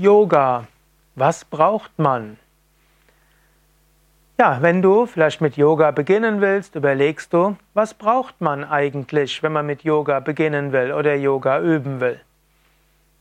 [0.00, 0.68] Yoga.
[1.16, 2.36] Was braucht man?
[4.38, 9.50] Ja, wenn du vielleicht mit Yoga beginnen willst, überlegst du, was braucht man eigentlich, wenn
[9.50, 12.20] man mit Yoga beginnen will oder Yoga üben will?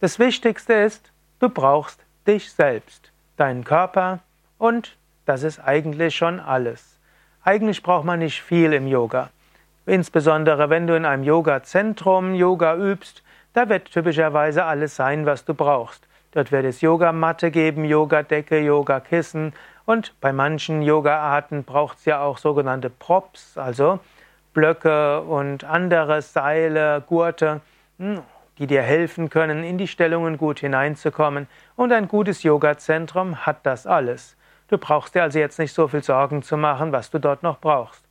[0.00, 4.18] Das Wichtigste ist, du brauchst dich selbst, deinen Körper
[4.58, 6.98] und das ist eigentlich schon alles.
[7.42, 9.30] Eigentlich braucht man nicht viel im Yoga.
[9.86, 13.22] Insbesondere wenn du in einem Yoga-Zentrum Yoga übst,
[13.54, 16.06] da wird typischerweise alles sein, was du brauchst.
[16.36, 19.54] Dort wird es Yogamatte geben, Yogadecke, Yogakissen
[19.86, 24.00] und bei manchen Yoga-Arten braucht es ja auch sogenannte Props, also
[24.52, 27.62] Blöcke und andere Seile, Gurte,
[27.98, 28.20] hm,
[28.58, 31.46] die dir helfen können, in die Stellungen gut hineinzukommen.
[31.74, 34.36] Und ein gutes Yoga-Zentrum hat das alles.
[34.68, 37.60] Du brauchst dir also jetzt nicht so viel Sorgen zu machen, was du dort noch
[37.60, 38.04] brauchst.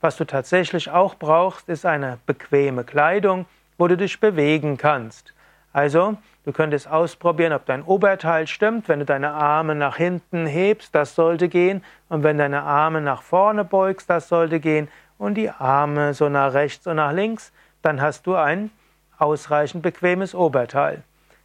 [0.00, 5.32] Was du tatsächlich auch brauchst, ist eine bequeme Kleidung, wo du dich bewegen kannst.
[5.72, 8.88] Also, du könntest ausprobieren, ob dein Oberteil stimmt.
[8.88, 11.84] Wenn du deine Arme nach hinten hebst, das sollte gehen.
[12.08, 14.88] Und wenn deine Arme nach vorne beugst, das sollte gehen.
[15.18, 17.52] Und die Arme so nach rechts und nach links,
[17.82, 18.70] dann hast du ein
[19.18, 21.02] ausreichend bequemes Oberteil.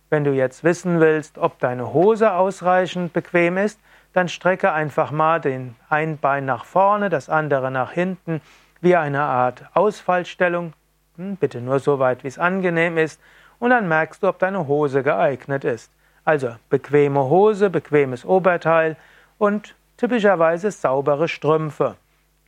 [0.10, 3.80] Wenn du jetzt wissen willst, ob deine Hose ausreichend bequem ist,
[4.14, 8.42] dann strecke einfach mal den ein Bein nach vorne, das andere nach hinten,
[8.80, 10.74] wie eine Art Ausfallstellung.
[11.18, 13.20] Hm, bitte nur so weit, wie es angenehm ist.
[13.64, 15.90] Und dann merkst du, ob deine Hose geeignet ist.
[16.26, 18.98] Also bequeme Hose, bequemes Oberteil
[19.38, 21.96] und typischerweise saubere Strümpfe.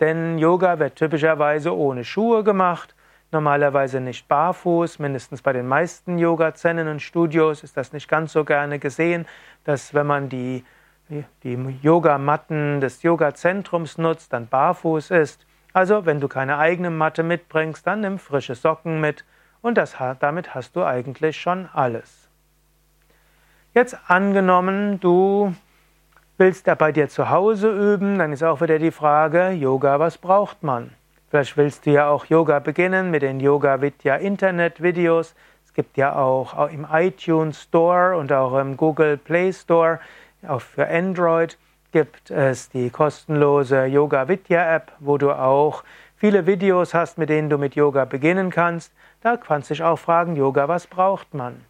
[0.02, 2.96] Denn Yoga wird typischerweise ohne Schuhe gemacht,
[3.32, 8.44] normalerweise nicht barfuß, mindestens bei den meisten Yoga-Zennen und Studios ist das nicht ganz so
[8.44, 9.26] gerne gesehen,
[9.64, 10.66] dass wenn man die,
[11.44, 15.46] die Yogamatten des Yoga-Zentrums nutzt, dann barfuß ist.
[15.72, 19.24] Also, wenn du keine eigene Matte mitbringst, dann nimm frische Socken mit
[19.66, 22.30] und das, damit hast du eigentlich schon alles.
[23.74, 25.56] Jetzt angenommen, du
[26.38, 30.20] willst ja bei dir zu Hause üben, dann ist auch wieder die Frage, Yoga, was
[30.20, 30.92] braucht man?
[31.30, 35.34] Vielleicht willst du ja auch Yoga beginnen mit den Yoga Vidya Internet Videos.
[35.66, 40.00] Es gibt ja auch im iTunes Store und auch im Google Play Store,
[40.48, 41.58] auch für Android
[41.92, 45.84] gibt es die kostenlose Yoga Vidya App, wo du auch
[46.26, 48.92] viele Videos hast, mit denen du mit Yoga beginnen kannst.
[49.22, 51.64] Da kannst du dich auch fragen, Yoga, was braucht man?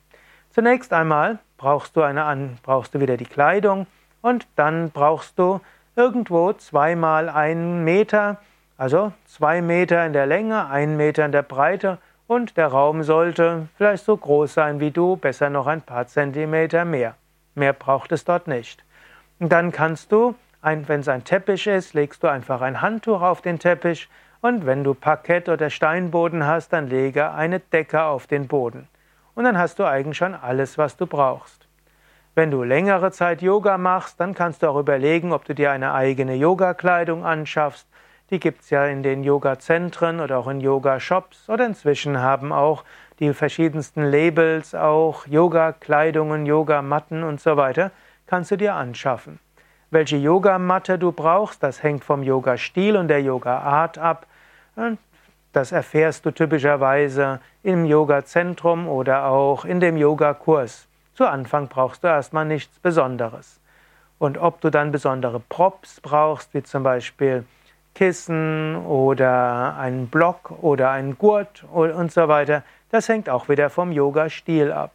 [0.49, 3.85] Zunächst einmal brauchst du, eine, brauchst du wieder die Kleidung
[4.21, 5.59] und dann brauchst du
[5.97, 8.38] irgendwo zweimal einen Meter,
[8.77, 13.67] also zwei Meter in der Länge, einen Meter in der Breite und der Raum sollte
[13.75, 17.16] vielleicht so groß sein wie du, besser noch ein paar Zentimeter mehr.
[17.55, 18.85] Mehr braucht es dort nicht.
[19.37, 20.33] Und dann kannst du,
[20.65, 24.09] wenn es ein Teppich ist, legst du einfach ein Handtuch auf den Teppich
[24.41, 28.87] und wenn du Parkett oder Steinboden hast, dann lege eine Decke auf den Boden.
[29.35, 31.67] Und dann hast du eigentlich schon alles, was du brauchst.
[32.33, 35.93] Wenn du längere Zeit Yoga machst, dann kannst du auch überlegen, ob du dir eine
[35.93, 37.87] eigene Yoga-Kleidung anschaffst.
[38.31, 42.83] Die gibt es ja in den Yoga-Zentren oder auch in Yoga-Shops oder inzwischen haben auch
[43.19, 47.91] die verschiedensten Labels auch Yoga-Kleidungen, Yoga-Matten und so weiter
[48.25, 49.39] kannst du dir anschaffen.
[49.91, 54.25] Welche Yogamatte du brauchst, das hängt vom Yoga-Stil und der Yoga-Art ab.
[55.53, 60.88] Das erfährst du typischerweise im Yoga-Zentrum oder auch in dem Yoga-Kurs.
[61.13, 63.59] Zu Anfang brauchst du erstmal nichts Besonderes.
[64.18, 67.46] Und ob du dann besondere Props brauchst, wie zum Beispiel
[67.94, 73.91] Kissen oder einen Block oder einen Gurt und so weiter, das hängt auch wieder vom
[73.91, 74.91] Yoga-Stil ab.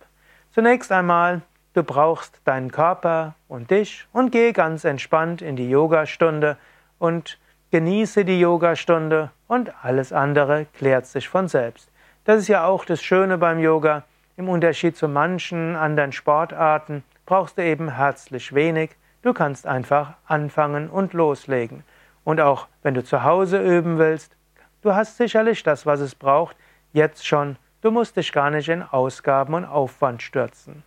[0.53, 6.57] Zunächst einmal Du brauchst deinen Körper und dich und geh ganz entspannt in die Yogastunde
[6.99, 7.39] und
[7.71, 11.89] genieße die Yogastunde und alles andere klärt sich von selbst.
[12.25, 14.03] Das ist ja auch das Schöne beim Yoga.
[14.37, 18.91] Im Unterschied zu manchen anderen Sportarten brauchst du eben herzlich wenig.
[19.23, 21.85] Du kannst einfach anfangen und loslegen.
[22.25, 24.35] Und auch wenn du zu Hause üben willst,
[24.83, 26.57] du hast sicherlich das, was es braucht,
[26.93, 27.57] jetzt schon.
[27.81, 30.83] Du musst dich gar nicht in Ausgaben und Aufwand stürzen.